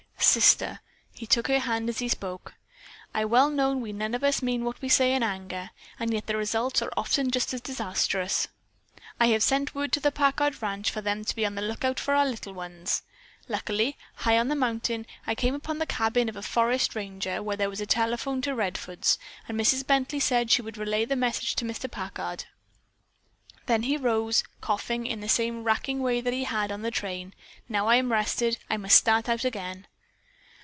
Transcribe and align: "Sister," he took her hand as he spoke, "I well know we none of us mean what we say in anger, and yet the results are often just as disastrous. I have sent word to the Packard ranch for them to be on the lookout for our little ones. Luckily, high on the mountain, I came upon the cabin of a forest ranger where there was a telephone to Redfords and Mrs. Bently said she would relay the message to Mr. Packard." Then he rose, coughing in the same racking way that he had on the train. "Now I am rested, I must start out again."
"Sister," 0.23 0.79
he 1.13 1.25
took 1.25 1.47
her 1.47 1.59
hand 1.59 1.89
as 1.89 1.97
he 1.97 2.07
spoke, 2.07 2.53
"I 3.11 3.25
well 3.25 3.49
know 3.49 3.75
we 3.75 3.91
none 3.91 4.13
of 4.13 4.23
us 4.23 4.43
mean 4.43 4.63
what 4.63 4.79
we 4.79 4.87
say 4.87 5.13
in 5.13 5.23
anger, 5.23 5.71
and 5.99 6.13
yet 6.13 6.27
the 6.27 6.37
results 6.37 6.79
are 6.83 6.91
often 6.95 7.31
just 7.31 7.55
as 7.55 7.59
disastrous. 7.59 8.47
I 9.19 9.27
have 9.27 9.41
sent 9.41 9.73
word 9.73 9.91
to 9.93 9.99
the 9.99 10.11
Packard 10.11 10.61
ranch 10.61 10.91
for 10.91 11.01
them 11.01 11.25
to 11.25 11.35
be 11.35 11.43
on 11.45 11.55
the 11.55 11.61
lookout 11.61 11.99
for 11.99 12.13
our 12.13 12.25
little 12.25 12.53
ones. 12.53 13.01
Luckily, 13.49 13.97
high 14.17 14.37
on 14.37 14.47
the 14.47 14.55
mountain, 14.55 15.07
I 15.25 15.33
came 15.33 15.55
upon 15.55 15.79
the 15.79 15.87
cabin 15.87 16.29
of 16.29 16.35
a 16.35 16.43
forest 16.43 16.93
ranger 16.95 17.41
where 17.41 17.57
there 17.57 17.69
was 17.69 17.81
a 17.81 17.87
telephone 17.87 18.41
to 18.43 18.51
Redfords 18.55 19.17
and 19.49 19.59
Mrs. 19.59 19.85
Bently 19.85 20.19
said 20.21 20.51
she 20.51 20.61
would 20.61 20.77
relay 20.77 21.03
the 21.03 21.15
message 21.15 21.55
to 21.55 21.65
Mr. 21.65 21.89
Packard." 21.91 22.45
Then 23.65 23.83
he 23.83 23.97
rose, 23.97 24.43
coughing 24.61 25.07
in 25.07 25.19
the 25.19 25.27
same 25.27 25.63
racking 25.63 25.99
way 25.99 26.21
that 26.21 26.31
he 26.31 26.43
had 26.43 26.71
on 26.71 26.83
the 26.83 26.91
train. 26.91 27.33
"Now 27.67 27.87
I 27.87 27.95
am 27.95 28.11
rested, 28.11 28.59
I 28.69 28.77
must 28.77 28.95
start 28.95 29.27
out 29.27 29.43
again." 29.43 29.87